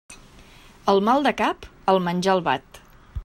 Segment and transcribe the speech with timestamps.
[0.93, 2.81] El mal de cap, el menjar el bat.